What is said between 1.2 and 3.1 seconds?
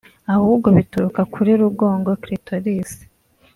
kuri rugongo (Clitoris)